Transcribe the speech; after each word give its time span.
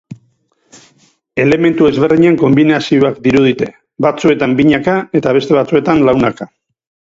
Elementu 1.43 1.89
ezberdinen 1.89 2.39
konbinazioak 2.45 3.21
dirudite, 3.27 3.69
batzuetan 4.09 4.59
binaka 4.63 4.99
eta 5.23 5.39
beste 5.41 5.61
batzuetan 5.63 6.07
launaka. 6.11 6.53